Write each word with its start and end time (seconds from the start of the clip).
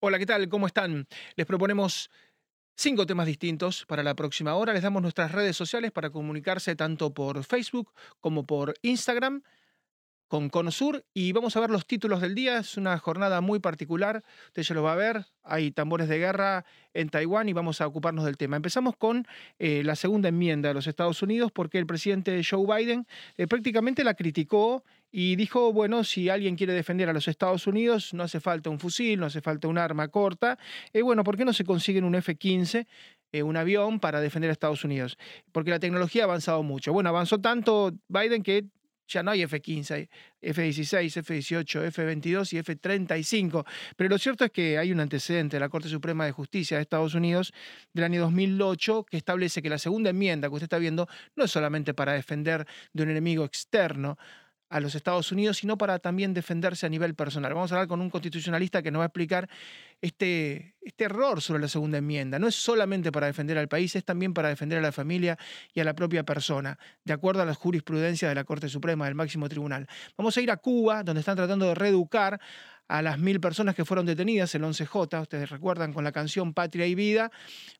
Hola, 0.00 0.20
¿qué 0.20 0.26
tal? 0.26 0.48
¿Cómo 0.48 0.68
están? 0.68 1.08
Les 1.34 1.44
proponemos 1.44 2.08
cinco 2.76 3.04
temas 3.04 3.26
distintos 3.26 3.84
para 3.84 4.04
la 4.04 4.14
próxima 4.14 4.54
hora. 4.54 4.72
Les 4.72 4.84
damos 4.84 5.02
nuestras 5.02 5.32
redes 5.32 5.56
sociales 5.56 5.90
para 5.90 6.10
comunicarse 6.10 6.76
tanto 6.76 7.12
por 7.12 7.42
Facebook 7.42 7.92
como 8.20 8.46
por 8.46 8.74
Instagram 8.82 9.42
con 10.28 10.50
Conosur 10.50 11.04
y 11.14 11.32
vamos 11.32 11.56
a 11.56 11.60
ver 11.60 11.70
los 11.70 11.86
títulos 11.86 12.20
del 12.20 12.34
día. 12.34 12.58
Es 12.58 12.76
una 12.76 12.96
jornada 12.98 13.40
muy 13.40 13.58
particular, 13.58 14.22
usted 14.46 14.62
ya 14.62 14.74
lo 14.74 14.82
va 14.82 14.92
a 14.92 14.96
ver. 14.96 15.26
Hay 15.42 15.70
tambores 15.70 16.08
de 16.08 16.18
guerra 16.18 16.66
en 16.92 17.08
Taiwán 17.08 17.48
y 17.48 17.54
vamos 17.54 17.80
a 17.80 17.86
ocuparnos 17.86 18.26
del 18.26 18.36
tema. 18.36 18.56
Empezamos 18.56 18.94
con 18.96 19.26
eh, 19.58 19.82
la 19.84 19.96
segunda 19.96 20.28
enmienda 20.28 20.68
de 20.68 20.74
los 20.74 20.86
Estados 20.86 21.22
Unidos 21.22 21.50
porque 21.52 21.78
el 21.78 21.86
presidente 21.86 22.40
Joe 22.48 22.66
Biden 22.66 23.06
eh, 23.38 23.46
prácticamente 23.46 24.04
la 24.04 24.14
criticó 24.14 24.84
y 25.10 25.36
dijo, 25.36 25.72
bueno, 25.72 26.04
si 26.04 26.28
alguien 26.28 26.56
quiere 26.56 26.74
defender 26.74 27.08
a 27.08 27.14
los 27.14 27.28
Estados 27.28 27.66
Unidos, 27.66 28.12
no 28.12 28.22
hace 28.22 28.40
falta 28.40 28.68
un 28.68 28.78
fusil, 28.78 29.18
no 29.18 29.26
hace 29.26 29.40
falta 29.40 29.66
un 29.66 29.78
arma 29.78 30.08
corta. 30.08 30.58
Eh, 30.92 31.00
bueno, 31.00 31.24
¿por 31.24 31.38
qué 31.38 31.46
no 31.46 31.54
se 31.54 31.64
consiguen 31.64 32.04
un 32.04 32.14
F-15? 32.14 32.86
un 33.44 33.58
avión 33.58 34.00
para 34.00 34.22
defender 34.22 34.48
a 34.48 34.52
Estados 34.54 34.84
Unidos, 34.84 35.18
porque 35.52 35.70
la 35.70 35.78
tecnología 35.78 36.22
ha 36.22 36.24
avanzado 36.24 36.62
mucho. 36.62 36.94
Bueno, 36.94 37.10
avanzó 37.10 37.38
tanto 37.38 37.92
Biden 38.08 38.42
que 38.42 38.64
ya 39.08 39.22
no 39.22 39.30
hay 39.30 39.42
F-15, 39.42 40.08
F-16, 40.40 41.16
F-18, 41.16 41.84
F-22 41.86 42.52
y 42.52 42.58
F-35. 42.58 43.64
Pero 43.96 44.10
lo 44.10 44.18
cierto 44.18 44.44
es 44.44 44.50
que 44.50 44.78
hay 44.78 44.92
un 44.92 45.00
antecedente 45.00 45.56
de 45.56 45.60
la 45.60 45.68
Corte 45.68 45.88
Suprema 45.88 46.24
de 46.26 46.32
Justicia 46.32 46.76
de 46.76 46.82
Estados 46.82 47.14
Unidos 47.14 47.52
del 47.92 48.04
año 48.04 48.20
2008 48.20 49.06
que 49.10 49.16
establece 49.16 49.62
que 49.62 49.70
la 49.70 49.78
segunda 49.78 50.10
enmienda 50.10 50.48
que 50.48 50.54
usted 50.54 50.66
está 50.66 50.78
viendo 50.78 51.08
no 51.34 51.44
es 51.44 51.50
solamente 51.50 51.94
para 51.94 52.12
defender 52.12 52.66
de 52.92 53.02
un 53.02 53.10
enemigo 53.10 53.44
externo, 53.44 54.18
a 54.68 54.80
los 54.80 54.94
Estados 54.94 55.32
Unidos, 55.32 55.58
sino 55.58 55.78
para 55.78 55.98
también 55.98 56.34
defenderse 56.34 56.86
a 56.86 56.88
nivel 56.88 57.14
personal. 57.14 57.54
Vamos 57.54 57.72
a 57.72 57.76
hablar 57.76 57.88
con 57.88 58.00
un 58.00 58.10
constitucionalista 58.10 58.82
que 58.82 58.90
nos 58.90 59.00
va 59.00 59.04
a 59.04 59.06
explicar 59.06 59.48
este, 60.00 60.74
este 60.82 61.04
error 61.04 61.40
sobre 61.40 61.62
la 61.62 61.68
segunda 61.68 61.98
enmienda. 61.98 62.38
No 62.38 62.48
es 62.48 62.54
solamente 62.54 63.10
para 63.10 63.26
defender 63.26 63.58
al 63.58 63.68
país, 63.68 63.96
es 63.96 64.04
también 64.04 64.34
para 64.34 64.48
defender 64.48 64.78
a 64.78 64.82
la 64.82 64.92
familia 64.92 65.38
y 65.72 65.80
a 65.80 65.84
la 65.84 65.94
propia 65.94 66.22
persona, 66.22 66.78
de 67.04 67.12
acuerdo 67.12 67.42
a 67.42 67.46
la 67.46 67.54
jurisprudencia 67.54 68.28
de 68.28 68.34
la 68.34 68.44
Corte 68.44 68.68
Suprema, 68.68 69.06
del 69.06 69.14
máximo 69.14 69.48
tribunal. 69.48 69.86
Vamos 70.16 70.36
a 70.36 70.40
ir 70.40 70.50
a 70.50 70.58
Cuba, 70.58 71.02
donde 71.02 71.20
están 71.20 71.36
tratando 71.36 71.66
de 71.66 71.74
reeducar 71.74 72.40
a 72.88 73.02
las 73.02 73.18
mil 73.18 73.38
personas 73.38 73.74
que 73.74 73.84
fueron 73.84 74.06
detenidas, 74.06 74.54
el 74.54 74.62
11J, 74.62 75.20
ustedes 75.20 75.50
recuerdan 75.50 75.92
con 75.92 76.04
la 76.04 76.12
canción 76.12 76.54
Patria 76.54 76.86
y 76.86 76.94
Vida, 76.94 77.30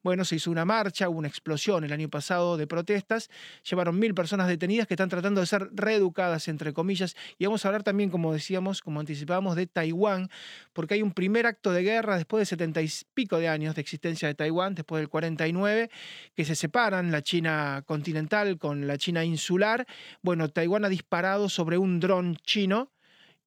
bueno, 0.02 0.24
se 0.24 0.36
hizo 0.36 0.50
una 0.50 0.64
marcha, 0.64 1.08
hubo 1.08 1.18
una 1.18 1.28
explosión 1.28 1.82
el 1.84 1.92
año 1.92 2.08
pasado 2.08 2.56
de 2.56 2.66
protestas, 2.66 3.30
llevaron 3.68 3.98
mil 3.98 4.14
personas 4.14 4.48
detenidas 4.48 4.86
que 4.86 4.94
están 4.94 5.08
tratando 5.08 5.40
de 5.40 5.46
ser 5.46 5.70
reeducadas, 5.72 6.48
entre 6.48 6.72
comillas, 6.72 7.16
y 7.38 7.46
vamos 7.46 7.64
a 7.64 7.68
hablar 7.68 7.82
también, 7.82 8.10
como 8.10 8.32
decíamos, 8.32 8.82
como 8.82 9.00
anticipábamos, 9.00 9.56
de 9.56 9.66
Taiwán, 9.66 10.28
porque 10.72 10.94
hay 10.94 11.02
un 11.02 11.12
primer 11.12 11.46
acto 11.46 11.72
de 11.72 11.82
guerra 11.82 12.16
después 12.16 12.42
de 12.42 12.46
setenta 12.46 12.82
y 12.82 12.90
pico 13.14 13.38
de 13.38 13.48
años 13.48 13.74
de 13.74 13.80
existencia 13.80 14.28
de 14.28 14.34
Taiwán, 14.34 14.74
después 14.74 15.00
del 15.00 15.08
49, 15.08 15.90
que 16.34 16.44
se 16.44 16.54
separan 16.54 17.10
la 17.10 17.22
China 17.22 17.82
continental 17.86 18.58
con 18.58 18.86
la 18.86 18.98
China 18.98 19.24
insular. 19.24 19.86
Bueno, 20.22 20.48
Taiwán 20.48 20.84
ha 20.84 20.88
disparado 20.88 21.48
sobre 21.48 21.78
un 21.78 22.00
dron 22.00 22.36
chino 22.44 22.92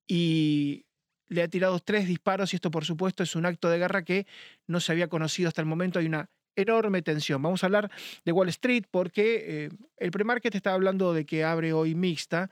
y 0.08 0.86
le 1.32 1.42
ha 1.44 1.48
tirado 1.48 1.80
tres 1.80 2.08
disparos 2.08 2.52
y 2.52 2.58
esto 2.58 2.70
por 2.72 2.84
supuesto 2.84 3.24
es 3.24 3.38
un 3.38 3.46
acto 3.46 3.70
de 3.70 3.78
guerra 3.78 4.04
que 4.04 4.28
no 4.68 4.82
se 4.82 4.92
había 4.92 5.08
conocido 5.08 5.48
hasta 5.48 5.62
el 5.62 5.66
momento. 5.66 5.98
Hay 5.98 6.06
una 6.06 6.30
enorme 6.58 7.02
tensión. 7.02 7.42
Vamos 7.42 7.64
a 7.64 7.68
hablar 7.68 7.90
de 8.26 8.32
Wall 8.34 8.50
Street 8.50 8.84
porque 8.92 9.66
eh, 9.66 9.70
el 9.98 10.12
premarket 10.12 10.54
está 10.56 10.74
hablando 10.74 11.14
de 11.14 11.26
que 11.26 11.46
abre 11.46 11.72
hoy 11.72 11.96
mixta 11.96 12.50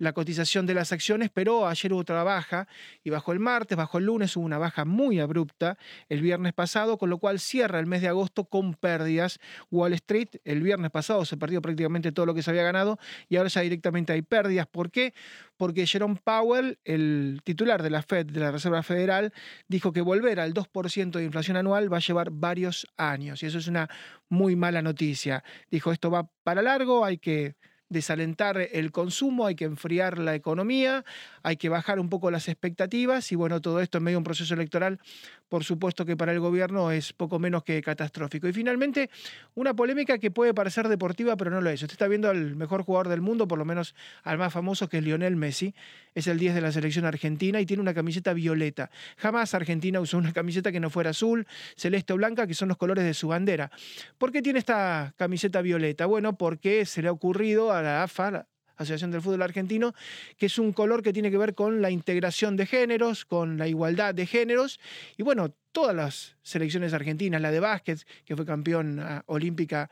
la 0.00 0.14
cotización 0.14 0.64
de 0.66 0.72
las 0.72 0.92
acciones, 0.92 1.30
pero 1.32 1.68
ayer 1.68 1.92
hubo 1.92 2.00
otra 2.00 2.24
baja 2.24 2.66
y 3.04 3.10
bajó 3.10 3.32
el 3.32 3.38
martes, 3.38 3.76
bajó 3.76 3.98
el 3.98 4.06
lunes, 4.06 4.34
hubo 4.34 4.46
una 4.46 4.56
baja 4.56 4.86
muy 4.86 5.20
abrupta 5.20 5.76
el 6.08 6.22
viernes 6.22 6.54
pasado, 6.54 6.96
con 6.96 7.10
lo 7.10 7.18
cual 7.18 7.38
cierra 7.38 7.78
el 7.78 7.86
mes 7.86 8.00
de 8.00 8.08
agosto 8.08 8.44
con 8.44 8.74
pérdidas. 8.74 9.38
Wall 9.70 9.92
Street 9.92 10.28
el 10.44 10.62
viernes 10.62 10.90
pasado 10.90 11.26
se 11.26 11.36
perdió 11.36 11.60
prácticamente 11.60 12.12
todo 12.12 12.24
lo 12.24 12.34
que 12.34 12.42
se 12.42 12.50
había 12.50 12.62
ganado 12.62 12.98
y 13.28 13.36
ahora 13.36 13.50
ya 13.50 13.60
directamente 13.60 14.14
hay 14.14 14.22
pérdidas. 14.22 14.66
¿Por 14.66 14.90
qué? 14.90 15.12
Porque 15.58 15.86
Jerome 15.86 16.16
Powell, 16.24 16.78
el 16.84 17.42
titular 17.44 17.82
de 17.82 17.90
la 17.90 18.02
Fed, 18.02 18.24
de 18.24 18.40
la 18.40 18.50
Reserva 18.50 18.82
Federal, 18.82 19.34
dijo 19.68 19.92
que 19.92 20.00
volver 20.00 20.40
al 20.40 20.54
2% 20.54 21.10
de 21.10 21.24
inflación 21.24 21.58
anual 21.58 21.92
va 21.92 21.98
a 21.98 22.00
llevar 22.00 22.30
varios 22.30 22.86
años 22.96 23.42
y 23.42 23.46
eso 23.46 23.58
es 23.58 23.68
una 23.68 23.90
muy 24.30 24.56
mala 24.56 24.80
noticia. 24.80 25.44
Dijo, 25.70 25.92
esto 25.92 26.10
va 26.10 26.30
para 26.42 26.62
largo, 26.62 27.04
hay 27.04 27.18
que 27.18 27.56
desalentar 27.90 28.56
el 28.72 28.92
consumo, 28.92 29.46
hay 29.46 29.56
que 29.56 29.66
enfriar 29.66 30.18
la 30.18 30.34
economía, 30.34 31.04
hay 31.42 31.56
que 31.56 31.68
bajar 31.68 31.98
un 31.98 32.08
poco 32.08 32.30
las 32.30 32.48
expectativas 32.48 33.30
y 33.32 33.34
bueno, 33.36 33.60
todo 33.60 33.80
esto 33.80 33.98
en 33.98 34.04
medio 34.04 34.14
de 34.14 34.18
un 34.18 34.24
proceso 34.24 34.54
electoral, 34.54 35.00
por 35.50 35.64
supuesto 35.64 36.06
que 36.06 36.16
para 36.16 36.32
el 36.32 36.38
gobierno 36.38 36.92
es 36.92 37.12
poco 37.12 37.40
menos 37.40 37.64
que 37.64 37.82
catastrófico. 37.82 38.46
Y 38.48 38.52
finalmente, 38.52 39.10
una 39.54 39.74
polémica 39.74 40.16
que 40.18 40.30
puede 40.30 40.54
parecer 40.54 40.88
deportiva, 40.88 41.36
pero 41.36 41.50
no 41.50 41.60
lo 41.60 41.68
es. 41.68 41.82
Usted 41.82 41.94
está 41.94 42.06
viendo 42.06 42.30
al 42.30 42.54
mejor 42.54 42.84
jugador 42.84 43.08
del 43.08 43.20
mundo, 43.20 43.48
por 43.48 43.58
lo 43.58 43.64
menos 43.64 43.96
al 44.22 44.38
más 44.38 44.52
famoso, 44.52 44.88
que 44.88 44.98
es 44.98 45.04
Lionel 45.04 45.34
Messi, 45.34 45.74
es 46.14 46.28
el 46.28 46.38
10 46.38 46.54
de 46.54 46.60
la 46.60 46.70
selección 46.70 47.04
argentina 47.04 47.60
y 47.60 47.66
tiene 47.66 47.82
una 47.82 47.92
camiseta 47.92 48.32
violeta. 48.32 48.90
Jamás 49.16 49.52
Argentina 49.52 50.00
usó 50.00 50.18
una 50.18 50.32
camiseta 50.32 50.70
que 50.70 50.78
no 50.78 50.88
fuera 50.88 51.10
azul, 51.10 51.46
celeste 51.76 52.12
o 52.12 52.16
blanca, 52.16 52.46
que 52.46 52.54
son 52.54 52.68
los 52.68 52.76
colores 52.76 53.04
de 53.04 53.12
su 53.12 53.26
bandera. 53.26 53.72
¿Por 54.18 54.30
qué 54.30 54.42
tiene 54.42 54.60
esta 54.60 55.14
camiseta 55.16 55.62
violeta? 55.62 56.06
Bueno, 56.06 56.38
porque 56.38 56.86
se 56.86 57.02
le 57.02 57.08
ha 57.08 57.12
ocurrido 57.12 57.72
a 57.72 57.82
la 57.82 58.04
AFA, 58.04 58.46
Asociación 58.80 59.10
del 59.10 59.20
Fútbol 59.20 59.42
Argentino, 59.42 59.94
que 60.38 60.46
es 60.46 60.58
un 60.58 60.72
color 60.72 61.02
que 61.02 61.12
tiene 61.12 61.30
que 61.30 61.36
ver 61.36 61.54
con 61.54 61.82
la 61.82 61.90
integración 61.90 62.56
de 62.56 62.64
géneros, 62.64 63.26
con 63.26 63.58
la 63.58 63.68
igualdad 63.68 64.14
de 64.14 64.24
géneros. 64.24 64.80
Y 65.18 65.22
bueno, 65.22 65.52
todas 65.70 65.94
las 65.94 66.36
selecciones 66.42 66.94
argentinas, 66.94 67.42
la 67.42 67.50
de 67.50 67.60
básquet, 67.60 68.06
que 68.24 68.34
fue 68.34 68.46
campeón 68.46 68.98
ah, 69.00 69.22
olímpica 69.26 69.90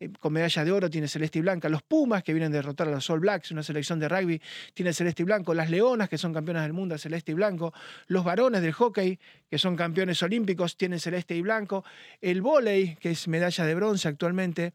eh, 0.00 0.08
con 0.18 0.32
medalla 0.32 0.64
de 0.64 0.72
oro, 0.72 0.88
tiene 0.88 1.06
celeste 1.06 1.38
y 1.38 1.42
blanca. 1.42 1.68
Los 1.68 1.82
Pumas, 1.82 2.22
que 2.22 2.32
vienen 2.32 2.50
a 2.52 2.56
derrotar 2.56 2.88
a 2.88 2.92
los 2.92 3.10
All 3.10 3.20
Blacks, 3.20 3.50
una 3.50 3.62
selección 3.62 3.98
de 3.98 4.08
rugby, 4.08 4.40
tiene 4.72 4.94
celeste 4.94 5.22
y 5.22 5.26
blanco. 5.26 5.52
Las 5.52 5.68
Leonas, 5.68 6.08
que 6.08 6.16
son 6.16 6.32
campeonas 6.32 6.62
del 6.62 6.72
mundo, 6.72 6.96
celeste 6.96 7.32
y 7.32 7.34
blanco. 7.34 7.74
Los 8.06 8.24
varones 8.24 8.62
del 8.62 8.72
hockey, 8.72 9.18
que 9.50 9.58
son 9.58 9.76
campeones 9.76 10.22
olímpicos, 10.22 10.78
tienen 10.78 10.98
celeste 10.98 11.36
y 11.36 11.42
blanco. 11.42 11.84
El 12.22 12.40
vóley, 12.40 12.96
que 12.96 13.10
es 13.10 13.28
medalla 13.28 13.66
de 13.66 13.74
bronce 13.74 14.08
actualmente 14.08 14.72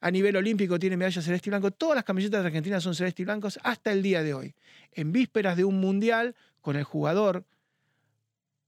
a 0.00 0.10
nivel 0.10 0.36
olímpico 0.36 0.78
tiene 0.78 0.96
medalla 0.96 1.22
celeste 1.22 1.48
y 1.48 1.50
blanco. 1.50 1.70
Todas 1.70 1.96
las 1.96 2.04
camisetas 2.04 2.42
de 2.42 2.46
Argentina 2.46 2.80
son 2.80 2.94
celeste 2.94 3.22
y 3.22 3.24
blancos 3.24 3.58
hasta 3.62 3.92
el 3.92 4.02
día 4.02 4.22
de 4.22 4.34
hoy. 4.34 4.54
En 4.92 5.12
vísperas 5.12 5.56
de 5.56 5.64
un 5.64 5.80
mundial 5.80 6.36
con 6.60 6.76
el 6.76 6.84
jugador 6.84 7.44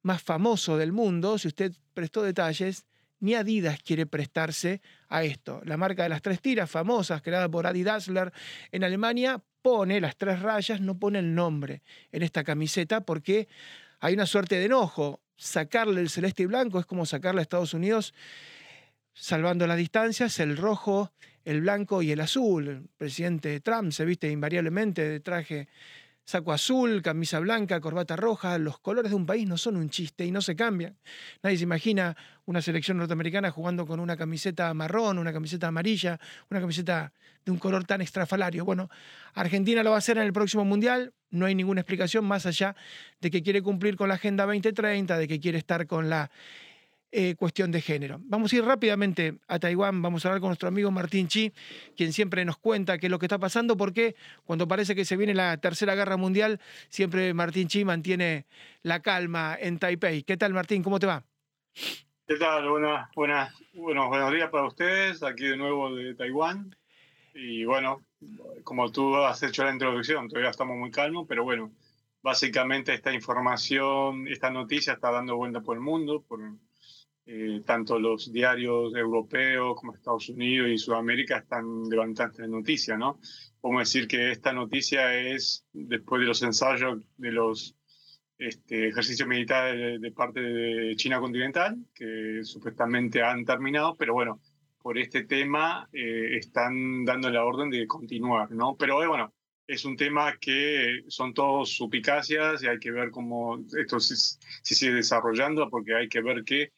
más 0.02 0.22
famoso 0.22 0.76
del 0.76 0.92
mundo, 0.92 1.38
si 1.38 1.48
usted 1.48 1.72
prestó 1.94 2.22
detalles, 2.22 2.86
ni 3.20 3.34
Adidas 3.34 3.80
quiere 3.82 4.06
prestarse 4.06 4.80
a 5.08 5.22
esto. 5.24 5.60
La 5.64 5.76
marca 5.76 6.02
de 6.02 6.08
las 6.08 6.22
tres 6.22 6.40
tiras 6.40 6.70
famosas, 6.70 7.22
creada 7.22 7.48
por 7.48 7.66
Adi 7.66 7.82
Dassler 7.82 8.32
en 8.72 8.82
Alemania, 8.82 9.42
pone 9.62 10.00
las 10.00 10.16
tres 10.16 10.40
rayas, 10.40 10.80
no 10.80 10.98
pone 10.98 11.18
el 11.18 11.34
nombre 11.34 11.82
en 12.12 12.22
esta 12.22 12.42
camiseta 12.44 13.02
porque 13.02 13.46
hay 14.00 14.14
una 14.14 14.26
suerte 14.26 14.56
de 14.56 14.64
enojo. 14.64 15.20
Sacarle 15.36 16.00
el 16.00 16.10
celeste 16.10 16.42
y 16.42 16.46
blanco 16.46 16.78
es 16.78 16.86
como 16.86 17.06
sacarle 17.06 17.40
a 17.40 17.42
Estados 17.42 17.72
Unidos 17.72 18.12
salvando 19.20 19.66
las 19.66 19.76
distancias, 19.76 20.40
el 20.40 20.56
rojo, 20.56 21.12
el 21.44 21.60
blanco 21.60 22.02
y 22.02 22.10
el 22.10 22.20
azul. 22.20 22.68
El 22.68 22.88
presidente 22.96 23.60
Trump 23.60 23.92
se 23.92 24.04
viste 24.04 24.30
invariablemente 24.30 25.06
de 25.06 25.20
traje 25.20 25.68
saco 26.24 26.52
azul, 26.52 27.02
camisa 27.02 27.38
blanca, 27.40 27.80
corbata 27.80 28.16
roja. 28.16 28.56
Los 28.56 28.78
colores 28.78 29.10
de 29.10 29.16
un 29.16 29.26
país 29.26 29.46
no 29.46 29.58
son 29.58 29.76
un 29.76 29.90
chiste 29.90 30.24
y 30.24 30.30
no 30.30 30.40
se 30.40 30.56
cambian. 30.56 30.96
Nadie 31.42 31.58
se 31.58 31.64
imagina 31.64 32.16
una 32.46 32.62
selección 32.62 32.96
norteamericana 32.96 33.50
jugando 33.50 33.86
con 33.86 34.00
una 34.00 34.16
camiseta 34.16 34.72
marrón, 34.72 35.18
una 35.18 35.32
camiseta 35.32 35.68
amarilla, 35.68 36.18
una 36.50 36.60
camiseta 36.60 37.12
de 37.44 37.52
un 37.52 37.58
color 37.58 37.84
tan 37.84 38.00
extrafalario. 38.00 38.64
Bueno, 38.64 38.88
Argentina 39.34 39.82
lo 39.82 39.90
va 39.90 39.96
a 39.96 39.98
hacer 39.98 40.16
en 40.16 40.24
el 40.24 40.32
próximo 40.32 40.64
Mundial. 40.64 41.12
No 41.30 41.46
hay 41.46 41.54
ninguna 41.54 41.82
explicación 41.82 42.24
más 42.24 42.46
allá 42.46 42.74
de 43.20 43.30
que 43.30 43.42
quiere 43.42 43.60
cumplir 43.60 43.96
con 43.96 44.08
la 44.08 44.14
Agenda 44.14 44.46
2030, 44.46 45.18
de 45.18 45.28
que 45.28 45.40
quiere 45.40 45.58
estar 45.58 45.86
con 45.86 46.08
la 46.08 46.30
eh, 47.12 47.34
cuestión 47.36 47.72
de 47.72 47.80
género. 47.80 48.18
Vamos 48.22 48.52
a 48.52 48.56
ir 48.56 48.64
rápidamente 48.64 49.34
a 49.48 49.58
Taiwán, 49.58 50.00
vamos 50.00 50.24
a 50.24 50.28
hablar 50.28 50.40
con 50.40 50.50
nuestro 50.50 50.68
amigo 50.68 50.90
Martín 50.90 51.26
Chi, 51.26 51.52
quien 51.96 52.12
siempre 52.12 52.44
nos 52.44 52.56
cuenta 52.56 52.98
qué 52.98 53.06
es 53.06 53.10
lo 53.10 53.18
que 53.18 53.26
está 53.26 53.38
pasando, 53.38 53.76
porque 53.76 54.14
cuando 54.44 54.68
parece 54.68 54.94
que 54.94 55.04
se 55.04 55.16
viene 55.16 55.34
la 55.34 55.56
Tercera 55.56 55.94
Guerra 55.94 56.16
Mundial, 56.16 56.60
siempre 56.88 57.34
Martín 57.34 57.68
Chi 57.68 57.84
mantiene 57.84 58.46
la 58.82 59.00
calma 59.00 59.56
en 59.58 59.78
Taipei. 59.78 60.22
¿Qué 60.22 60.36
tal, 60.36 60.52
Martín? 60.52 60.82
¿Cómo 60.82 61.00
te 61.00 61.06
va? 61.06 61.24
¿Qué 62.26 62.36
tal? 62.36 62.68
Buenas, 62.68 63.10
buenas, 63.16 63.54
buenos, 63.74 64.08
buenos 64.08 64.32
días 64.32 64.50
para 64.50 64.68
ustedes, 64.68 65.22
aquí 65.24 65.46
de 65.46 65.56
nuevo 65.56 65.92
de 65.94 66.14
Taiwán. 66.14 66.76
Y 67.34 67.64
bueno, 67.64 68.04
como 68.62 68.92
tú 68.92 69.16
has 69.16 69.42
hecho 69.42 69.64
la 69.64 69.72
introducción, 69.72 70.28
todavía 70.28 70.50
estamos 70.50 70.76
muy 70.76 70.92
calmos, 70.92 71.26
pero 71.28 71.42
bueno, 71.42 71.72
básicamente 72.22 72.94
esta 72.94 73.12
información, 73.12 74.28
esta 74.28 74.50
noticia 74.50 74.92
está 74.92 75.10
dando 75.10 75.36
vuelta 75.36 75.60
por 75.60 75.76
el 75.76 75.82
mundo, 75.82 76.22
por, 76.22 76.40
eh, 77.32 77.62
tanto 77.64 77.96
los 77.96 78.32
diarios 78.32 78.92
europeos 78.96 79.76
como 79.78 79.94
Estados 79.94 80.28
Unidos 80.30 80.68
y 80.68 80.78
Sudamérica 80.78 81.38
están 81.38 81.88
levantando 81.88 82.32
esta 82.32 82.46
noticia, 82.48 82.96
¿no? 82.96 83.20
Podemos 83.60 83.82
decir 83.82 84.08
que 84.08 84.32
esta 84.32 84.52
noticia 84.52 85.14
es 85.14 85.64
después 85.72 86.20
de 86.20 86.26
los 86.26 86.42
ensayos 86.42 86.98
de 87.18 87.30
los 87.30 87.76
este, 88.36 88.88
ejercicios 88.88 89.28
militares 89.28 90.00
de, 90.00 90.10
parte 90.10 90.40
de 90.40 90.96
China 90.96 91.20
continental, 91.20 91.76
que 91.94 92.40
supuestamente 92.42 93.22
han 93.22 93.44
terminado, 93.44 93.94
pero 93.96 94.12
bueno, 94.14 94.40
por 94.82 94.98
este 94.98 95.22
tema 95.22 95.88
eh, 95.92 96.36
están 96.36 97.04
dando 97.04 97.30
la 97.30 97.44
orden 97.44 97.70
de 97.70 97.86
continuar, 97.86 98.50
¿no? 98.50 98.74
Pero 98.76 99.04
eh, 99.04 99.06
bueno, 99.06 99.32
es 99.68 99.84
un 99.84 99.96
tema 99.96 100.36
que 100.40 101.04
son 101.06 101.32
todos 101.32 101.70
supicacias 101.76 102.64
y 102.64 102.66
hay 102.66 102.80
que 102.80 102.90
ver 102.90 103.12
cómo 103.12 103.64
esto 103.78 104.00
se, 104.00 104.16
sigue 104.64 104.94
desarrollando, 104.94 105.70
porque 105.70 105.94
hay 105.94 106.08
que 106.08 106.22
ver 106.22 106.42
que 106.42 106.72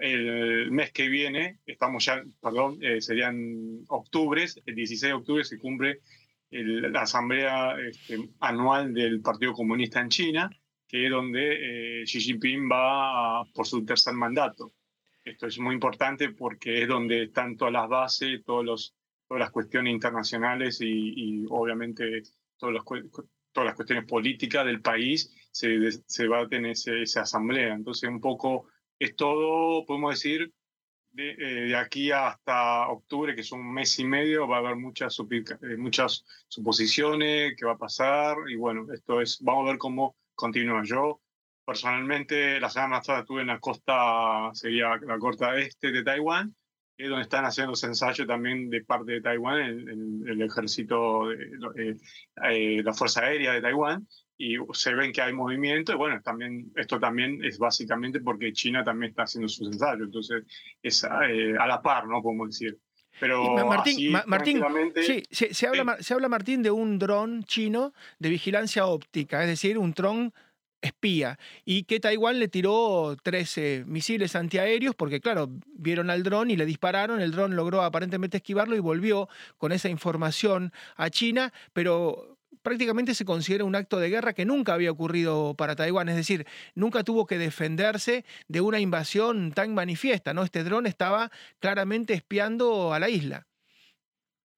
el 0.00 0.70
mes 0.70 0.92
que 0.92 1.08
viene, 1.08 1.60
estamos 1.66 2.04
ya, 2.04 2.22
perdón, 2.40 2.78
eh, 2.82 3.00
serían 3.00 3.84
octubres, 3.88 4.60
el 4.66 4.74
16 4.74 5.10
de 5.10 5.12
octubre 5.12 5.44
se 5.44 5.58
cumple 5.58 6.00
la 6.50 7.02
asamblea 7.02 7.76
este, 7.78 8.30
anual 8.40 8.94
del 8.94 9.20
Partido 9.20 9.52
Comunista 9.52 10.00
en 10.00 10.08
China, 10.08 10.50
que 10.86 11.04
es 11.04 11.10
donde 11.10 12.00
eh, 12.00 12.04
Xi 12.04 12.20
Jinping 12.20 12.68
va 12.70 13.44
por 13.52 13.66
su 13.66 13.84
tercer 13.84 14.14
mandato. 14.14 14.72
Esto 15.22 15.46
es 15.46 15.58
muy 15.58 15.74
importante 15.74 16.30
porque 16.30 16.82
es 16.82 16.88
donde 16.88 17.24
están 17.24 17.56
todas 17.56 17.72
las 17.72 17.88
bases, 17.88 18.42
todos 18.44 18.64
los, 18.64 18.94
todas 19.26 19.40
las 19.40 19.50
cuestiones 19.50 19.92
internacionales 19.92 20.78
y, 20.80 21.44
obviamente 21.50 22.22
todas 22.56 22.74
las, 22.74 22.84
todas 23.52 23.66
las 23.66 23.74
cuestiones 23.74 24.06
políticas 24.06 24.64
del 24.64 24.80
país 24.80 25.30
se, 25.50 25.92
se 25.92 26.22
debaten 26.22 26.64
en 26.64 26.72
esa 26.72 27.20
asamblea. 27.20 27.74
Entonces, 27.74 28.08
un 28.08 28.20
poco 28.20 28.68
es 28.98 29.16
todo, 29.16 29.84
podemos 29.86 30.14
decir, 30.14 30.52
de, 31.10 31.30
eh, 31.30 31.68
de, 31.68 31.76
aquí 31.76 32.10
hasta 32.12 32.88
octubre, 32.88 33.34
que 33.34 33.40
es 33.40 33.52
un 33.52 33.72
mes 33.72 33.98
y 33.98 34.04
medio, 34.04 34.46
va 34.46 34.56
a 34.56 34.58
haber 34.60 34.76
muchas, 34.76 35.18
eh, 35.18 35.76
muchas 35.76 36.24
suposiciones, 36.48 37.54
qué 37.56 37.64
va 37.66 37.72
a 37.72 37.78
pasar, 37.78 38.36
y 38.48 38.56
bueno, 38.56 38.86
esto 38.92 39.20
es, 39.20 39.38
vamos 39.40 39.66
a 39.66 39.70
ver 39.70 39.78
cómo 39.78 40.16
continúa. 40.34 40.82
Yo 40.84 41.20
personalmente 41.64 42.60
la 42.60 42.70
semana 42.70 42.98
pasada 42.98 43.20
estuve 43.20 43.42
en 43.42 43.48
la 43.48 43.60
costa, 43.60 44.50
sería 44.54 44.96
la 44.96 45.18
costa 45.18 45.56
este 45.58 45.92
de 45.92 46.02
Taiwán, 46.02 46.54
es 46.98 47.08
donde 47.08 47.22
están 47.22 47.44
haciendo 47.44 47.74
ensayos 47.80 48.26
también 48.26 48.68
de 48.70 48.84
parte 48.84 49.12
de 49.12 49.20
Taiwán, 49.20 49.60
el, 49.60 50.28
el, 50.28 50.42
ejército, 50.42 51.30
eh, 51.30 51.96
eh, 52.50 52.82
la 52.82 52.92
Fuerza 52.92 53.22
Aérea 53.22 53.52
de 53.52 53.60
Taiwán, 53.60 54.06
y 54.38 54.56
se 54.72 54.94
ven 54.94 55.12
que 55.12 55.20
hay 55.20 55.32
movimiento, 55.32 55.92
y 55.92 55.96
bueno, 55.96 56.22
también, 56.22 56.72
esto 56.76 57.00
también 57.00 57.44
es 57.44 57.58
básicamente 57.58 58.20
porque 58.20 58.52
China 58.52 58.84
también 58.84 59.10
está 59.10 59.24
haciendo 59.24 59.48
sus 59.48 59.66
ensayos, 59.66 60.02
entonces 60.06 60.44
es 60.80 61.04
eh, 61.28 61.56
a 61.58 61.66
la 61.66 61.82
par, 61.82 62.06
¿no? 62.06 62.22
Podemos 62.22 62.50
decir. 62.50 62.78
Pero 63.18 63.66
Martín, 63.66 64.12
Martín 64.26 64.62
sí, 65.02 65.24
se, 65.28 65.66
habla, 65.66 65.96
se 66.00 66.14
habla, 66.14 66.28
Martín, 66.28 66.62
de 66.62 66.70
un 66.70 67.00
dron 67.00 67.42
chino 67.42 67.92
de 68.20 68.28
vigilancia 68.28 68.86
óptica, 68.86 69.42
es 69.42 69.48
decir, 69.48 69.76
un 69.76 69.90
dron 69.90 70.32
espía, 70.80 71.36
y 71.64 71.82
que 71.82 71.98
Taiwán 71.98 72.38
le 72.38 72.46
tiró 72.46 73.16
13 73.20 73.82
misiles 73.88 74.36
antiaéreos, 74.36 74.94
porque 74.94 75.20
claro, 75.20 75.50
vieron 75.66 76.10
al 76.10 76.22
dron 76.22 76.52
y 76.52 76.56
le 76.56 76.64
dispararon, 76.64 77.20
el 77.20 77.32
dron 77.32 77.56
logró 77.56 77.82
aparentemente 77.82 78.36
esquivarlo 78.36 78.76
y 78.76 78.80
volvió 78.80 79.28
con 79.56 79.72
esa 79.72 79.88
información 79.88 80.72
a 80.96 81.10
China, 81.10 81.52
pero 81.72 82.37
prácticamente 82.62 83.14
se 83.14 83.24
considera 83.24 83.64
un 83.64 83.74
acto 83.74 83.98
de 83.98 84.10
guerra 84.10 84.32
que 84.32 84.44
nunca 84.44 84.74
había 84.74 84.90
ocurrido 84.90 85.54
para 85.54 85.76
Taiwán, 85.76 86.08
es 86.08 86.16
decir, 86.16 86.46
nunca 86.74 87.04
tuvo 87.04 87.26
que 87.26 87.38
defenderse 87.38 88.24
de 88.48 88.60
una 88.60 88.80
invasión 88.80 89.52
tan 89.52 89.74
manifiesta, 89.74 90.34
¿no? 90.34 90.42
Este 90.42 90.64
dron 90.64 90.86
estaba 90.86 91.30
claramente 91.58 92.14
espiando 92.14 92.92
a 92.92 92.98
la 92.98 93.08
isla. 93.08 93.46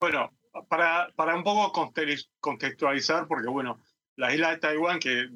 Bueno, 0.01 0.33
para, 0.69 1.37
un 1.37 1.45
poco 1.45 1.93
contextualizar, 2.41 3.27
porque 3.29 3.49
bueno, 3.49 3.81
la 4.17 4.35
isla 4.35 4.51
de 4.51 4.59
Taiwán, 4.59 4.99
que 4.99 5.29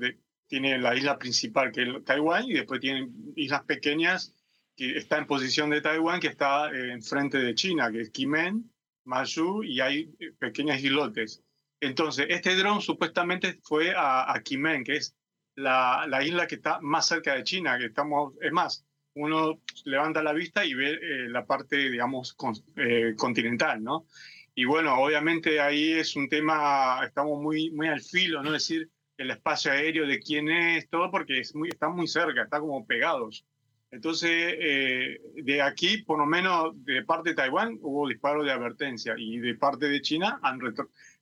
tiene 0.46 0.78
la 0.78 0.96
isla 0.96 1.18
principal 1.18 1.72
que 1.72 1.82
es 1.82 2.04
Taiwán, 2.04 2.44
y 2.44 2.54
después 2.54 2.80
tiene 2.80 3.08
islas 3.36 3.62
pequeñas 3.64 4.34
que 4.76 4.96
está 4.96 5.18
en 5.18 5.26
posición 5.26 5.70
de 5.70 5.80
Taiwán, 5.80 6.20
que 6.20 6.28
está 6.28 6.70
eh, 6.70 6.92
enfrente 6.92 7.38
de 7.38 7.54
China, 7.54 7.92
que 7.92 8.00
es 8.00 8.10
Kimen, 8.10 8.72
Mayu, 9.04 9.62
y 9.62 9.80
hay 9.80 10.14
eh, 10.18 10.32
pequeñas 10.38 10.82
islotes. 10.82 11.43
Entonces, 11.84 12.26
este 12.30 12.56
dron 12.56 12.80
supuestamente 12.80 13.58
fue 13.62 13.94
a, 13.94 14.32
a 14.32 14.42
que 14.42 14.96
es 14.96 15.14
la, 15.54 16.06
la, 16.08 16.24
isla 16.24 16.46
que 16.46 16.54
está 16.54 16.80
más 16.80 17.06
cerca 17.06 17.34
de 17.34 17.44
China, 17.44 17.78
que 17.78 17.86
estamos, 17.86 18.32
es 18.40 18.52
más, 18.52 18.86
uno 19.14 19.60
levanta 19.84 20.22
la 20.22 20.32
vista 20.32 20.64
y 20.64 20.74
ve 20.74 20.92
eh, 20.92 21.28
la 21.28 21.44
parte, 21.44 21.76
digamos, 21.76 22.36
eh, 22.76 23.14
continental, 23.16 23.82
¿no? 23.82 24.06
Y 24.54 24.64
bueno, 24.64 24.94
obviamente 24.94 25.60
ahí 25.60 25.92
es 25.92 26.16
un 26.16 26.28
tema, 26.28 27.00
estamos 27.04 27.40
muy, 27.40 27.70
muy 27.70 27.88
al 27.88 28.00
filo, 28.00 28.42
¿no? 28.42 28.54
Es 28.54 28.66
decir, 28.66 28.90
el 29.18 29.30
espacio 29.30 29.70
aéreo 29.70 30.06
de 30.06 30.20
quién 30.20 30.48
es, 30.48 30.88
todo, 30.88 31.10
porque 31.10 31.40
es 31.40 31.54
muy, 31.54 31.68
están 31.68 31.94
muy 31.94 32.08
cerca, 32.08 32.44
están 32.44 32.62
como 32.62 32.86
pegados. 32.86 33.44
Entonces, 33.90 34.30
eh, 34.58 35.20
de 35.34 35.62
aquí, 35.62 35.98
por 35.98 36.18
lo 36.18 36.26
menos 36.26 36.72
de 36.84 37.04
parte 37.04 37.30
de 37.30 37.36
Taiwán, 37.36 37.78
hubo 37.80 38.08
disparos 38.08 38.44
de 38.44 38.52
advertencia 38.52 39.14
y 39.16 39.38
de 39.38 39.54
parte 39.54 39.86
de 39.88 40.00
China 40.00 40.40
han, 40.42 40.58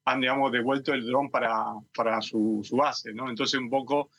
han 0.05 0.21
digamos, 0.21 0.53
devuelto 0.53 0.93
el 0.93 1.07
dron 1.07 1.31
para, 1.31 1.65
para 1.95 2.21
su, 2.21 2.61
su, 2.65 2.77
base. 2.77 3.13
¿no? 3.13 3.31
Entonces, 3.31 3.59
un 3.59 3.71
poco, 3.71 4.11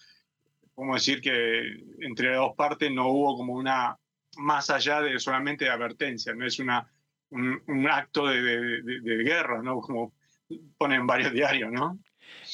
como 0.73 0.93
decir 0.93 1.21
que 1.21 1.83
entre 1.99 2.29
las 2.29 2.37
dos 2.37 2.55
partes 2.55 2.91
no 2.91 3.09
hubo 3.09 3.37
como 3.37 3.53
una, 3.53 3.97
más 4.37 4.69
allá 4.69 5.01
de 5.01 5.19
solamente 5.19 5.65
de 5.65 5.71
advertencia, 5.71 6.33
no 6.33 6.45
es 6.45 6.59
una, 6.59 6.89
un, 7.31 7.87
acto 7.89 8.27
de, 8.27 8.41
de, 8.41 9.01
de, 9.01 9.23
guerra, 9.23 9.61
¿no? 9.61 9.81
como 9.81 10.13
ponen 10.77 11.05
varios 11.05 11.33
diarios. 11.33 11.71
¿no? 11.71 11.99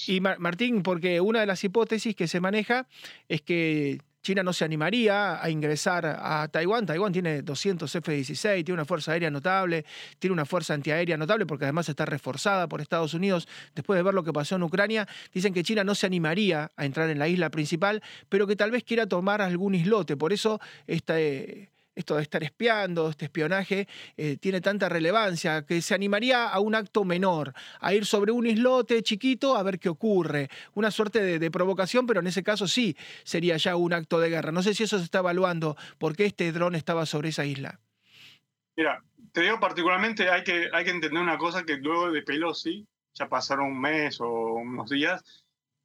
Y 0.07 0.21
Martín, 0.21 0.81
porque 0.83 1.21
una 1.21 1.41
de 1.41 1.45
las 1.45 1.63
hipótesis 1.63 2.15
que 2.15 2.27
se 2.27 2.39
maneja 2.39 2.87
es 3.27 3.41
que 3.41 3.99
China 4.21 4.43
no 4.43 4.53
se 4.53 4.65
animaría 4.65 5.41
a 5.41 5.49
ingresar 5.49 6.05
a 6.05 6.47
Taiwán. 6.49 6.85
Taiwán 6.85 7.13
tiene 7.13 7.41
200 7.41 7.93
F-16, 7.95 8.65
tiene 8.65 8.73
una 8.73 8.85
fuerza 8.85 9.13
aérea 9.13 9.31
notable, 9.31 9.85
tiene 10.19 10.33
una 10.33 10.45
fuerza 10.45 10.73
antiaérea 10.73 11.17
notable 11.17 11.45
porque 11.45 11.65
además 11.65 11.87
está 11.89 12.05
reforzada 12.05 12.67
por 12.67 12.81
Estados 12.81 13.13
Unidos. 13.13 13.47
Después 13.75 13.97
de 13.97 14.03
ver 14.03 14.13
lo 14.13 14.23
que 14.23 14.33
pasó 14.33 14.55
en 14.55 14.63
Ucrania, 14.63 15.07
dicen 15.33 15.53
que 15.53 15.63
China 15.63 15.83
no 15.83 15.95
se 15.95 16.05
animaría 16.05 16.71
a 16.75 16.85
entrar 16.85 17.09
en 17.09 17.19
la 17.19 17.27
isla 17.27 17.49
principal, 17.49 18.03
pero 18.27 18.45
que 18.45 18.55
tal 18.55 18.71
vez 18.71 18.83
quiera 18.83 19.07
tomar 19.07 19.41
algún 19.41 19.75
islote. 19.75 20.17
Por 20.17 20.33
eso 20.33 20.59
este 20.85 21.69
esto 21.99 22.15
de 22.15 22.23
estar 22.23 22.41
espiando, 22.43 23.09
este 23.09 23.25
espionaje, 23.25 23.87
eh, 24.17 24.37
tiene 24.37 24.61
tanta 24.61 24.89
relevancia 24.89 25.65
que 25.65 25.81
se 25.81 25.93
animaría 25.93 26.47
a 26.47 26.59
un 26.59 26.73
acto 26.73 27.03
menor, 27.03 27.53
a 27.81 27.93
ir 27.93 28.05
sobre 28.05 28.31
un 28.31 28.47
islote 28.47 29.03
chiquito 29.03 29.55
a 29.55 29.63
ver 29.63 29.79
qué 29.79 29.89
ocurre. 29.89 30.49
Una 30.73 30.91
suerte 30.91 31.39
de, 31.39 31.51
provocación, 31.51 32.07
pero 32.07 32.21
en 32.21 32.27
ese 32.27 32.43
caso 32.43 32.67
sí 32.67 32.95
sería 33.23 33.57
ya 33.57 33.75
un 33.75 33.91
acto 33.91 34.19
de 34.19 34.29
guerra. 34.29 34.51
No 34.51 34.63
sé 34.63 34.73
si 34.73 34.83
eso 34.83 34.97
se 34.97 35.03
está 35.03 35.19
evaluando, 35.19 35.75
por 35.97 36.15
qué 36.15 36.25
este 36.25 36.51
dron 36.51 36.75
estaba 36.75 37.05
sobre 37.05 37.29
esa 37.29 37.45
isla. 37.45 37.79
Mira, 38.77 39.03
te 39.33 39.41
digo 39.41 39.59
particularmente, 39.59 40.29
hay 40.29 40.43
que, 40.43 40.69
hay 40.71 40.85
que 40.85 40.91
entender 40.91 41.21
una 41.21 41.37
cosa 41.37 41.63
que 41.63 41.77
luego 41.77 42.11
de 42.11 42.21
Pelosi, 42.21 42.87
ya 43.13 43.27
pasaron 43.27 43.67
un 43.67 43.81
mes 43.81 44.21
o 44.21 44.53
unos 44.53 44.89
días, 44.89 45.21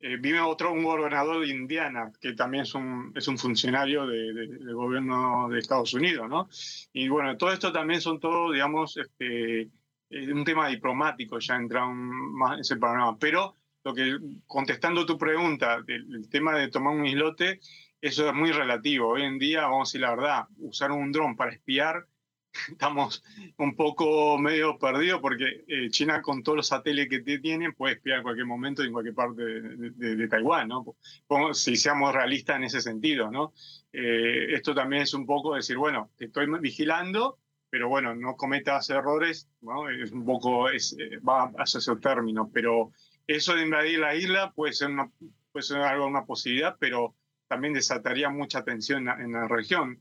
eh, 0.07 0.19
vive 0.19 0.39
otro, 0.39 0.71
un 0.71 0.83
gobernador 0.85 1.41
de 1.41 1.49
Indiana, 1.49 2.13
que 2.21 2.35
también 2.35 2.65
es 2.65 2.75
un, 2.75 3.11
es 3.15 3.27
un 3.27 3.39
funcionario 3.39 4.07
de, 4.07 4.35
del 4.35 4.75
gobierno 4.75 5.49
de 5.49 5.59
Estados 5.59 5.95
Unidos, 5.95 6.29
¿no? 6.29 6.47
Y 6.93 7.09
bueno, 7.09 7.39
todo 7.39 7.51
esto 7.51 7.73
también 7.73 8.03
son 8.03 8.21
todo, 8.21 8.53
digamos, 8.53 8.99
este, 8.99 9.63
eh, 9.63 10.31
un 10.31 10.45
tema 10.45 10.69
diplomático, 10.69 11.39
ya 11.39 11.57
entra 11.57 11.87
más 11.87 12.53
en 12.53 12.61
ese 12.61 12.77
panorama. 12.77 13.17
Pero 13.19 13.57
lo 13.83 13.95
que, 13.95 14.19
contestando 14.47 15.07
tu 15.07 15.17
pregunta, 15.17 15.83
el, 15.87 16.29
tema 16.29 16.55
de 16.59 16.69
tomar 16.69 16.95
un 16.95 17.07
islote, 17.07 17.61
eso 17.99 18.29
es 18.29 18.35
muy 18.35 18.53
relativo. 18.53 19.09
Hoy 19.09 19.23
en 19.23 19.39
día, 19.39 19.63
vamos 19.63 19.89
a 19.89 19.91
decir 19.91 20.01
la 20.03 20.11
verdad, 20.11 20.45
usar 20.59 20.93
un 20.93 21.13
dron 21.13 21.35
para 21.35 21.53
espiar 21.53 22.07
estamos 22.69 23.23
un 23.59 23.75
poco 23.77 24.39
medio 24.39 24.79
perdidos 24.79 25.21
porque 25.21 25.65
eh, 25.67 25.91
China 25.91 26.23
con 26.23 26.43
todos 26.43 26.57
los 26.57 26.67
satélites 26.69 27.23
que 27.25 27.39
tiene 27.39 27.73
puede 27.73 27.95
espiar 27.95 28.19
en 28.19 28.23
cualquier 28.23 28.47
momento 28.47 28.83
en 28.83 28.93
cualquier 28.93 29.15
parte 29.15 29.43
de, 29.43 30.29
Taiwán, 30.29 30.69
¿no? 30.69 30.85
Si 31.53 31.77
seamos 31.77 32.15
realistas 32.15 32.57
en 32.57 32.65
ese 32.65 32.81
sentido, 32.81 33.31
¿no? 33.31 33.53
Eh, 33.93 34.55
esto 34.55 34.75
también 34.75 35.03
es 35.03 35.15
un 35.15 35.27
poco 35.27 35.55
decir, 35.55 35.77
bueno, 35.77 36.11
te 36.17 36.27
estoy 36.27 36.47
vigilando, 36.61 37.39
pero 37.71 37.89
bueno, 37.89 38.15
no 38.15 38.37
cometas 38.37 38.89
errores, 38.91 39.49
¿no? 39.61 39.89
Es 39.91 40.13
un 40.13 40.25
poco, 40.25 40.69
es, 40.69 40.97
eh, 40.99 41.19
va 41.19 41.53
hacia 41.59 41.79
ese 41.79 41.97
término, 41.97 42.51
pero 42.53 42.93
eso 43.27 43.55
de 43.55 43.63
invadir 43.63 43.99
la 43.99 44.15
isla 44.15 44.53
puede 44.53 44.73
ser, 44.73 44.91
una, 44.91 45.11
puede 45.53 45.63
ser 45.63 45.79
algo, 45.79 46.07
una 46.07 46.25
posibilidad, 46.25 46.77
pero 46.79 47.15
también 47.49 47.75
desataría 47.75 48.31
mucha 48.31 48.65
tensión 48.65 49.09
en 49.09 49.33
la, 49.33 49.49
región. 49.49 50.01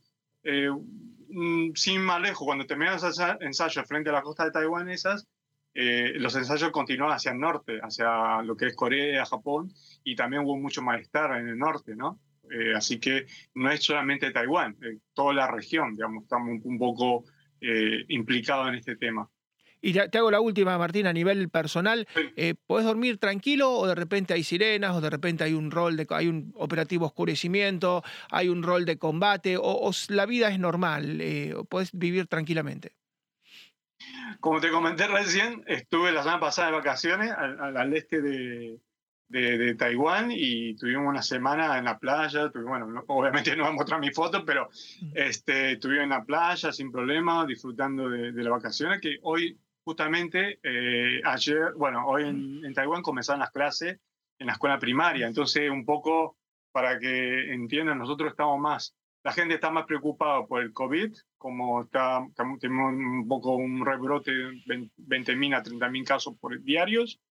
Mm, 1.36 1.74
sin 1.74 2.02
más 2.02 2.22
lejos, 2.22 2.46
cuando 2.46 2.68
terminaron 2.68 3.02
los 3.02 3.20
ensayos 3.42 3.88
frente 3.88 4.12
a 4.12 4.14
la 4.14 4.22
costa 4.22 4.46
de 4.46 4.52
Taiwán, 4.52 4.88
esas, 4.90 5.28
eh, 5.74 6.14
los 6.18 6.36
ensayos 6.36 6.70
continuaron 6.70 7.16
hacia 7.16 7.32
el 7.32 7.40
norte, 7.40 7.80
hacia 7.82 8.44
lo 8.44 8.56
que 8.56 8.68
es 8.68 8.76
Corea, 8.76 9.26
Japón, 9.26 9.74
y 10.04 10.16
también 10.16 10.44
hubo 10.44 10.58
mucho 10.58 10.84
malestar 10.84 11.36
en 11.40 11.48
el 11.48 11.58
norte, 11.58 11.96
¿no? 11.96 12.20
Eh, 12.52 12.76
así 12.76 13.00
que 13.00 13.26
no 13.56 13.72
es 13.72 13.84
solamente 13.84 14.30
Taiwán, 14.30 14.78
eh, 14.84 15.00
toda 15.14 15.34
la 15.34 15.48
región, 15.48 15.96
digamos, 15.96 16.24
estamos 16.24 16.60
un, 16.64 16.78
poco 16.78 17.24
implicados 18.10 18.68
en 18.68 18.76
este 18.76 18.98
tema. 18.98 19.28
Y 19.86 19.92
te 19.92 20.18
hago 20.18 20.32
la 20.32 20.40
última, 20.40 20.78
Martín, 20.78 21.08
a 21.08 21.14
nivel 21.14 21.50
personal. 21.50 22.08
Eh, 22.38 22.56
¿Podés 22.68 22.86
dormir 22.86 23.18
tranquilo 23.18 23.70
o 23.70 23.86
de 23.86 23.96
repente 23.96 24.34
hay 24.34 24.42
sirenas 24.42 24.96
o 24.96 25.02
de 25.02 25.10
repente 25.10 25.44
hay 25.44 25.54
un 25.54 25.72
rol 25.72 25.98
de 25.98 26.08
hay 26.12 26.30
un 26.30 26.54
operativo 26.56 27.06
oscurecimiento, 27.06 28.02
hay 28.32 28.48
un 28.48 28.64
rol 28.64 28.86
de 28.86 28.98
combate 28.98 29.58
o, 29.60 29.92
la 30.08 30.26
vida 30.26 30.48
es 30.48 30.58
normal? 30.58 31.20
Eh, 31.20 31.54
¿Podés 31.68 31.92
vivir 31.92 32.28
tranquilamente? 32.28 32.94
Como 34.40 34.62
te 34.62 34.72
comenté 34.72 35.06
recién, 35.08 35.66
estuve 35.68 36.14
la 36.14 36.24
semana 36.24 36.40
pasada 36.40 36.70
de 36.70 36.78
vacaciones 36.78 37.32
al 37.32 37.94
este 37.94 38.22
de, 38.22 38.80
de, 39.34 39.76
Taiwán 39.76 40.30
y 40.32 40.76
tuvimos 40.76 41.08
una 41.08 41.22
semana 41.22 41.78
en 41.78 41.86
la 41.86 41.98
playa. 41.98 42.52
bueno, 42.54 43.04
obviamente 43.08 43.56
no 43.56 43.64
voy 43.64 43.72
a 43.72 43.76
mostrar 43.76 44.00
mi 44.00 44.12
foto, 44.12 44.46
pero 44.46 44.70
este, 45.14 45.74
estuvimos 45.74 46.04
en 46.04 46.10
la 46.10 46.24
playa 46.24 46.72
sin 46.72 46.92
problema, 46.92 47.46
disfrutando 47.46 48.10
de, 48.10 48.32
las 48.32 48.52
vacaciones. 48.52 49.02
Que 49.02 49.18
hoy, 49.24 49.58
justamente, 49.84 50.60
eh, 50.64 51.22
ayer, 51.24 51.74
bueno, 51.76 52.08
hoy 52.08 52.24
en, 52.24 52.74
Taiwán 52.74 53.02
comenzaron 53.02 53.42
las 53.42 53.52
clases 53.52 54.00
en 54.40 54.48
la 54.48 54.54
escuela 54.54 54.80
primaria. 54.80 55.28
Entonces, 55.28 55.70
un 55.70 55.86
poco 55.86 56.38
para 56.72 57.00
que 57.00 57.54
entiendan, 57.54 58.00
nosotros 58.00 58.32
estamos 58.32 58.60
más, 58.60 58.96
la 59.24 59.32
gente 59.32 59.56
está 59.56 59.70
más 59.70 59.86
preocupada 59.86 60.46
por 60.46 60.62
el 60.62 60.74
COVID, 60.74 61.14
como 61.38 61.84
está, 61.84 62.26
tenemos 62.60 62.94
un 62.94 63.28
poco 63.28 63.56
un 63.56 63.86
rebrote, 63.86 64.32
20.000 64.32 65.56
a 65.56 65.64
30.000 65.64 66.06
casos 66.06 66.36
por 66.40 66.60
diarios 66.62 67.22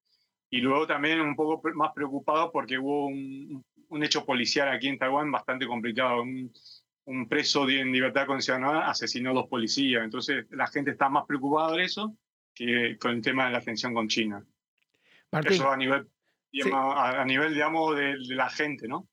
y 0.48 0.60
luego 0.60 0.86
también 0.86 1.20
un 1.20 1.36
poco 1.36 1.60
más 1.74 1.92
preocupado 1.92 2.50
porque 2.52 2.78
hubo 2.78 3.06
un, 3.06 3.64
un 3.88 4.04
hecho 4.04 4.24
policial 4.24 4.68
aquí 4.68 4.88
en 4.88 4.98
Taiwán 4.98 5.30
bastante 5.30 5.66
complicado. 5.66 6.22
Un, 6.22 6.52
un 7.04 7.28
preso 7.28 7.68
en 7.68 7.92
libertad 7.92 8.26
condicional 8.26 8.82
asesinó 8.84 9.30
a 9.30 9.34
dos 9.34 9.48
policías. 9.48 10.04
Entonces 10.04 10.46
la 10.50 10.66
gente 10.68 10.92
está 10.92 11.08
más 11.08 11.26
preocupada 11.26 11.76
de 11.76 11.84
eso 11.84 12.16
que 12.54 12.96
con 12.98 13.12
el 13.12 13.22
tema 13.22 13.46
de 13.46 13.52
la 13.52 13.60
tensión 13.60 13.94
con 13.94 14.08
China. 14.08 14.44
eso 15.44 15.70
a 15.70 15.76
nivel, 15.76 16.08
a, 16.72 17.24
nivel 17.24 17.54
digamos, 17.54 17.96
de, 17.96 18.16
de 18.18 18.34
la 18.34 18.50
gente, 18.50 18.88
¿no? 18.88 19.08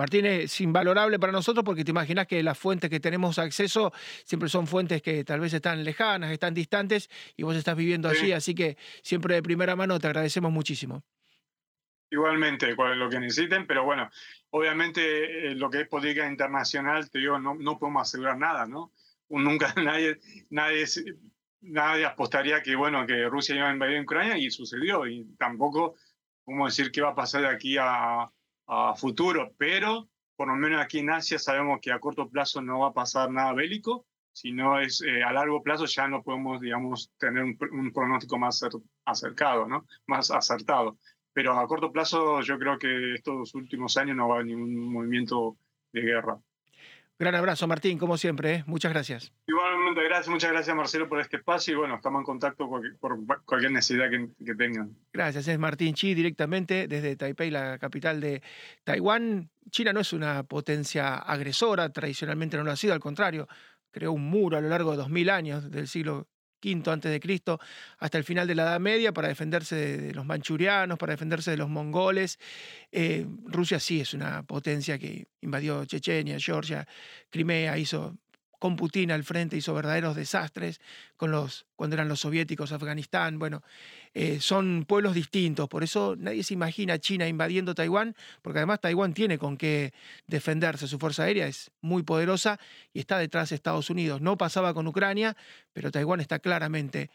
Martín, 0.00 0.24
es 0.24 0.58
invalorable 0.62 1.18
para 1.18 1.30
nosotros 1.30 1.62
porque 1.62 1.84
te 1.84 1.90
imaginas 1.90 2.26
que 2.26 2.42
las 2.42 2.56
fuentes 2.56 2.88
que 2.88 3.00
tenemos 3.00 3.38
acceso 3.38 3.92
siempre 4.24 4.48
son 4.48 4.66
fuentes 4.66 5.02
que 5.02 5.24
tal 5.24 5.40
vez 5.40 5.52
están 5.52 5.84
lejanas, 5.84 6.32
están 6.32 6.54
distantes 6.54 7.10
y 7.36 7.42
vos 7.42 7.54
estás 7.54 7.76
viviendo 7.76 8.08
allí, 8.08 8.32
así 8.32 8.54
que 8.54 8.78
siempre 9.02 9.34
de 9.34 9.42
primera 9.42 9.76
mano 9.76 9.98
te 9.98 10.06
agradecemos 10.06 10.50
muchísimo. 10.50 11.04
Igualmente, 12.10 12.74
lo 12.74 13.10
que 13.10 13.20
necesiten, 13.20 13.66
pero 13.66 13.84
bueno, 13.84 14.10
obviamente 14.48 15.48
eh, 15.48 15.54
lo 15.54 15.68
que 15.68 15.82
es 15.82 15.88
política 15.88 16.26
internacional, 16.26 17.10
te 17.10 17.18
digo, 17.18 17.38
no, 17.38 17.54
no 17.54 17.78
podemos 17.78 18.08
asegurar 18.08 18.38
nada, 18.38 18.66
¿no? 18.66 18.92
Nunca 19.28 19.74
nadie, 19.76 20.18
nadie, 20.48 20.86
nadie 21.62 22.06
apostaría 22.06 22.62
que, 22.62 22.76
bueno, 22.76 23.06
que 23.06 23.28
Rusia 23.28 23.56
iba 23.56 23.68
a 23.68 23.72
invadir 23.72 24.00
Ucrania 24.00 24.38
y 24.38 24.50
sucedió, 24.50 25.06
y 25.06 25.24
tampoco 25.38 25.94
podemos 26.44 26.76
decir 26.76 26.92
qué 26.92 27.02
va 27.02 27.10
a 27.10 27.14
pasar 27.14 27.42
de 27.42 27.48
aquí 27.48 27.76
a, 27.78 28.30
futuro, 28.96 29.52
pero 29.58 30.08
por 30.36 30.46
lo 30.46 30.54
menos 30.54 30.80
aquí 30.80 31.00
en 31.00 31.10
Asia 31.10 31.40
sabemos 31.40 31.80
que 31.82 31.90
a 31.90 31.98
corto 31.98 32.28
plazo 32.28 32.62
no 32.62 32.78
va 32.78 32.88
a 32.88 32.92
pasar 32.92 33.28
nada 33.28 33.52
bélico, 33.52 34.06
sino 34.32 34.78
es 34.78 35.02
eh, 35.02 35.24
a 35.24 35.32
largo 35.32 35.60
plazo 35.60 35.86
ya 35.86 36.06
no 36.06 36.22
podemos, 36.22 36.60
digamos, 36.60 37.10
tener 37.18 37.42
un, 37.42 37.92
pronóstico 37.92 38.38
más 38.38 38.64
acercado, 39.04 39.66
¿no? 39.66 39.86
Más 40.06 40.30
acertado. 40.30 40.98
Pero 41.32 41.58
a 41.58 41.66
corto 41.66 41.90
plazo 41.90 42.42
yo 42.42 42.58
creo 42.60 42.78
que 42.78 43.14
estos 43.14 43.54
últimos 43.56 43.96
años 43.96 44.16
no 44.16 44.28
va 44.28 44.34
a 44.34 44.36
haber 44.36 44.46
ningún 44.46 44.92
movimiento 44.92 45.56
de 45.92 46.02
guerra. 46.02 46.38
Gran 47.20 47.34
abrazo, 47.34 47.68
Martín, 47.68 47.98
como 47.98 48.16
siempre. 48.16 48.54
¿eh? 48.54 48.64
Muchas 48.66 48.94
gracias. 48.94 49.30
Igualmente, 49.46 50.02
gracias. 50.04 50.28
Muchas 50.28 50.52
gracias, 50.52 50.74
Marcelo, 50.74 51.06
por 51.06 51.20
este 51.20 51.36
espacio. 51.36 51.74
Y 51.74 51.76
bueno, 51.76 51.96
estamos 51.96 52.20
en 52.20 52.24
contacto 52.24 52.66
por 52.66 53.26
cualquier 53.44 53.72
necesidad 53.72 54.06
que, 54.08 54.54
tengan. 54.54 54.96
Gracias. 55.12 55.46
Es 55.46 55.58
Martín 55.58 55.92
Chi 55.92 56.14
directamente 56.14 56.88
desde 56.88 57.16
Taipei, 57.16 57.50
la 57.50 57.78
capital 57.78 58.22
de 58.22 58.40
Taiwán. 58.84 59.50
China 59.70 59.92
no 59.92 60.00
es 60.00 60.14
una 60.14 60.44
potencia 60.44 61.16
agresora, 61.16 61.92
tradicionalmente 61.92 62.56
no 62.56 62.64
lo 62.64 62.70
ha 62.70 62.76
sido, 62.76 62.94
al 62.94 63.00
contrario, 63.00 63.46
creó 63.90 64.12
un 64.12 64.24
muro 64.24 64.56
a 64.56 64.62
lo 64.62 64.70
largo 64.70 64.92
de 64.92 64.96
dos 64.96 65.10
mil 65.10 65.28
años 65.28 65.70
del 65.70 65.88
siglo 65.88 66.26
de 66.60 67.20
Cristo 67.20 67.58
hasta 67.98 68.18
el 68.18 68.24
final 68.24 68.46
de 68.46 68.54
la 68.54 68.62
Edad 68.62 68.80
Media 68.80 69.12
para 69.12 69.28
defenderse 69.28 69.76
de, 69.76 70.14
los 70.14 70.24
manchurianos, 70.24 70.98
para 70.98 71.12
defenderse 71.12 71.50
de 71.50 71.56
los 71.56 71.68
mongoles. 71.68 72.38
Eh, 72.92 73.26
Rusia 73.46 73.80
sí 73.80 74.00
es 74.00 74.14
una 74.14 74.42
potencia 74.42 74.98
que 74.98 75.26
invadió 75.40 75.84
Chechenia, 75.84 76.38
Georgia, 76.38 76.86
Crimea, 77.30 77.78
hizo 77.78 78.16
con 78.60 78.76
Putin 78.76 79.10
al 79.10 79.24
frente 79.24 79.56
hizo 79.56 79.74
verdaderos 79.74 80.14
desastres 80.14 80.80
con 81.16 81.32
los, 81.32 81.66
cuando 81.74 81.94
eran 81.94 82.08
los 82.08 82.20
soviéticos, 82.20 82.70
Afganistán. 82.70 83.40
Bueno, 83.40 83.64
eh, 84.14 84.38
son 84.40 84.84
pueblos 84.86 85.14
distintos, 85.14 85.68
por 85.68 85.82
eso 85.82 86.14
nadie 86.16 86.44
se 86.44 86.54
imagina 86.54 87.00
China 87.00 87.26
invadiendo 87.26 87.74
Taiwán, 87.74 88.14
porque 88.42 88.60
además 88.60 88.80
Taiwán 88.80 89.14
tiene 89.14 89.38
con 89.38 89.56
qué 89.56 89.92
defenderse, 90.28 90.86
su 90.86 91.00
fuerza 91.00 91.24
aérea 91.24 91.48
es 91.48 91.72
muy 91.80 92.04
poderosa 92.04 92.60
y 92.92 93.00
está 93.00 93.18
detrás 93.18 93.48
de 93.48 93.56
Estados 93.56 93.90
Unidos. 93.90 94.20
No 94.20 94.38
pasaba 94.38 94.72
con 94.74 94.86
Ucrania, 94.86 95.36
pero 95.72 95.90
Taiwán 95.90 96.20
está 96.20 96.38
claramente 96.38 97.10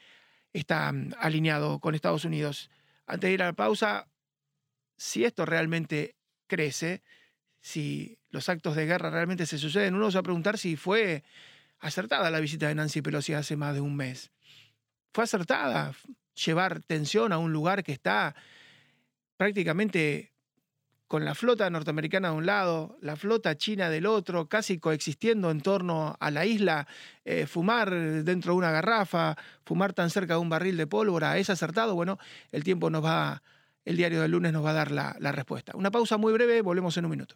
está 0.60 0.92
mm, 0.92 1.14
alineado 1.20 1.80
con 1.80 1.96
Estados 1.96 2.25
Unidos. 2.25 2.70
Antes 3.06 3.30
de 3.30 3.34
ir 3.34 3.44
a 3.44 3.48
la 3.48 3.54
pausa, 3.54 4.08
si 4.98 5.25
esto 5.25 5.46
realmente 5.46 6.16
crece, 6.48 7.04
si 7.65 8.19
los 8.29 8.48
actos 8.48 8.75
de 8.75 8.86
guerra 8.86 9.10
realmente 9.10 9.48
se 9.48 9.57
suceden, 9.57 9.95
uno 9.95 10.12
se 10.12 10.17
va 10.17 10.19
a 10.19 10.24
preguntar 10.24 10.60
si 10.60 10.75
fue 10.75 11.24
acertada 11.79 12.29
la 12.29 12.39
visita 12.39 12.67
de 12.67 12.75
Nancy 12.75 13.01
Pelosi 13.01 13.34
hace 13.34 13.57
más 13.57 13.74
de 13.74 13.81
un 13.81 13.95
mes. 13.95 14.29
Fue 15.12 15.24
acertada 15.24 15.95
llevar 16.36 16.81
tensión 16.81 17.34
a 17.34 17.39
un 17.39 17.51
lugar 17.51 17.84
que 17.84 17.91
está 17.91 18.36
prácticamente 19.36 20.31
con 21.07 21.25
la 21.25 21.34
flota 21.34 21.67
norteamericana 21.72 22.29
de 22.29 22.36
un 22.36 22.45
lado, 22.45 23.00
la 23.01 23.15
flota 23.15 23.57
china 23.57 23.89
del 23.89 24.05
otro, 24.05 24.48
casi 24.48 24.77
coexistiendo 24.77 25.50
en 25.50 25.62
torno 25.62 26.17
a 26.19 26.29
la 26.29 26.45
isla, 26.45 26.88
eh, 27.24 27.48
fumar 27.48 27.89
dentro 27.89 28.53
de 28.53 28.60
una 28.60 28.69
garrafa, 28.69 29.38
fumar 29.65 29.93
tan 29.93 30.12
cerca 30.12 30.36
de 30.36 30.39
un 30.39 30.50
barril 30.50 30.77
de 30.77 30.86
pólvora, 30.86 31.39
¿es 31.39 31.50
acertado? 31.50 31.95
Bueno, 31.95 32.19
el 32.51 32.63
tiempo 32.63 32.91
nos 32.91 33.03
va, 33.03 33.41
el 33.86 33.98
diario 33.98 34.22
del 34.22 34.29
lunes 34.29 34.53
nos 34.53 34.63
va 34.63 34.69
a 34.69 34.74
dar 34.74 34.91
la 34.91 35.31
respuesta. 35.31 35.72
Una 35.75 35.89
pausa 35.89 36.17
muy 36.17 36.31
breve, 36.31 36.62
volvemos 36.62 36.95
en 36.98 37.05
un 37.05 37.12
minuto. 37.12 37.36